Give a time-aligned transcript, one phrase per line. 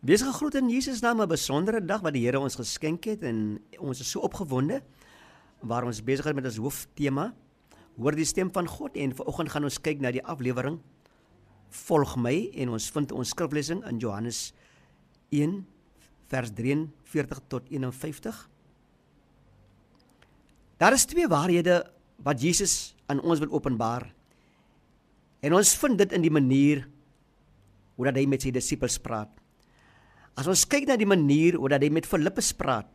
[0.00, 3.60] Wees gegroet in Jesus naam 'n besondere dag wat die Here ons geskenk het en
[3.78, 4.82] ons is so opgewonde
[5.60, 7.34] waar ons besig is met ons hooftema.
[7.98, 10.80] Hoor die stem van God en vanoggend gaan ons kyk na die aflewering
[11.70, 14.52] Volg my en ons vind ons skriflesing in Johannes
[15.30, 15.66] 1
[16.28, 18.48] vers 43 tot 51.
[20.78, 21.84] Daar is twee waarhede
[22.16, 24.14] wat Jesus aan ons wil openbaar.
[25.40, 26.88] En ons vind dit in die manier
[27.94, 29.40] hoe dat hy met sy disippels praat.
[30.40, 32.88] As ons kyk na die manier hoe dat hy met Filippus praat.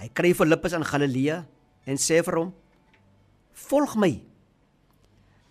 [0.00, 1.42] Hy kry Filippus in Galilea
[1.84, 2.54] en sê vir hom:
[3.68, 4.12] "Volg my."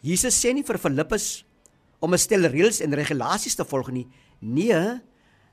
[0.02, 1.46] Jesus sê nie vir Filippus
[2.02, 4.08] om 'n stel reëls en regulasies te volg nie.
[4.42, 5.02] Nee,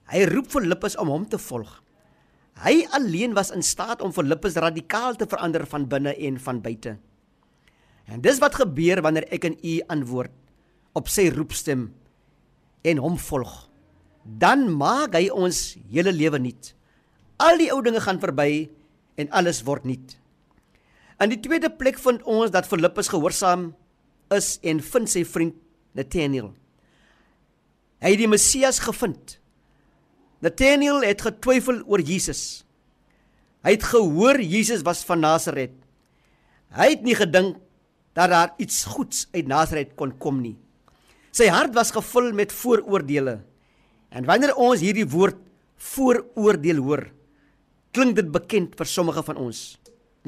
[0.08, 1.82] hy roep Filippus om hom te volg.
[2.64, 6.98] Hy alleen was in staat om Filippus radikaal te verander van binne en van buite.
[8.06, 10.32] En dis wat gebeur wanneer ek en u antwoord
[10.92, 11.94] op sy roepstem
[12.82, 13.71] en hom volg
[14.24, 16.72] dan maak hy ons hele lewe nuut.
[17.42, 18.70] Al die ou dinge gaan verby
[19.18, 20.16] en alles word nuut.
[21.22, 23.70] In die tweede plek vind ons dat Filippus gehoorsaam
[24.34, 25.58] is en vind sy vriend
[25.98, 26.50] Nathanael.
[28.02, 29.36] Hy het die Messias gevind.
[30.42, 32.64] Nathanael het getwyfel oor Jesus.
[33.62, 35.74] Hy het gehoor Jesus was van Nasaret.
[36.74, 37.60] Hy het nie gedink
[38.16, 40.56] dat daar iets goeds uit Nasaret kon kom nie.
[41.32, 43.38] Sy hart was gevul met vooroordeele.
[44.12, 45.38] En wanneer ons hierdie woord
[45.92, 47.06] vooroordeel hoor,
[47.92, 49.62] klink dit bekend vir sommige van ons.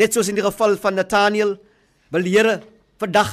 [0.00, 1.56] Net soos in die geval van Nathaniel,
[2.10, 2.60] wil die Here
[3.00, 3.30] vandag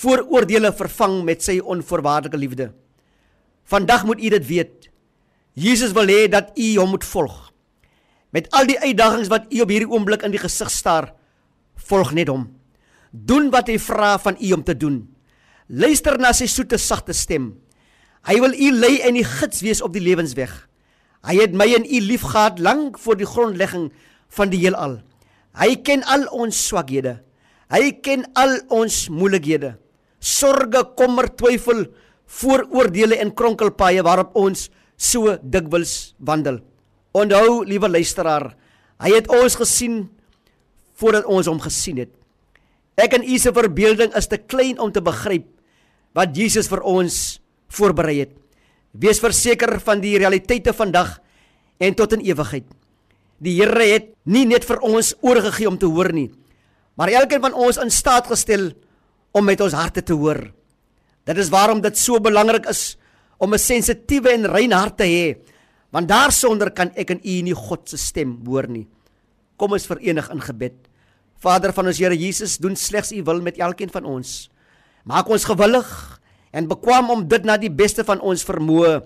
[0.00, 2.70] vooroordeele vervang met sy onvoorwaardelike liefde.
[3.70, 4.88] Vandag moet u dit weet.
[5.58, 7.50] Jesus wil hê dat u hom moet volg.
[8.30, 11.10] Met al die uitdagings wat u op hierdie oomblik in die gesig staar,
[11.90, 12.46] volg net hom.
[13.10, 15.02] Doen wat hy vra van u om te doen.
[15.66, 17.52] Luister na sy soete sagte stem.
[18.28, 20.52] Hy wil u lei en u gids wees op die lewensweg.
[21.24, 23.90] Hy het my en u liefgehad lank voor die grondlegging
[24.36, 25.00] van die heelal.
[25.56, 27.18] Hy ken al ons swakhede.
[27.70, 29.74] Hy ken al ons moeilikhede.
[30.20, 31.86] Sorge, kommer, twyfel,
[32.30, 34.68] vooroordeele en kronkelpaaie waarop ons
[35.00, 36.60] so dikwels wandel.
[37.16, 38.52] Onthou, liewe luisteraar,
[39.02, 40.02] hy het ons gesien
[41.00, 42.12] voordat ons hom gesien het.
[43.00, 45.48] Ek en u se verbeelding is te klein om te begryp
[46.14, 48.34] wat Jesus vir ons voorberei het.
[48.92, 51.18] Wees verseker van die realiteite vandag
[51.80, 52.66] en tot in ewigheid.
[53.40, 56.28] Die Here het nie net vir ons oorgegee om te hoor nie,
[56.98, 58.72] maar elkeen van ons in staat gestel
[59.32, 60.42] om met ons harte te hoor.
[61.24, 62.98] Dit is waarom dit so belangrik is
[63.38, 65.38] om 'n sensitiewe en rein hart te hê,
[65.90, 68.86] want daarsonder kan ek en u nie God se stem hoor nie.
[69.56, 70.74] Kom ons verenig in gebed.
[71.40, 74.50] Vader van ons Here Jesus, doen slegs u wil met elkeen van ons.
[75.04, 76.19] Maak ons gewillig
[76.50, 79.00] en bekwam om dit na die beste van ons vermoë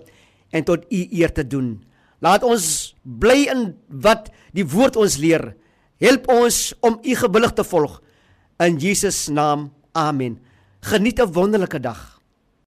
[0.55, 1.77] en tot u eer te doen.
[2.23, 5.53] Laat ons bly in wat die woord ons leer.
[6.01, 8.01] Help ons om u gewillig te volg
[8.63, 9.71] in Jesus naam.
[9.93, 10.39] Amen.
[10.81, 12.14] Geniet 'n wonderlike dag.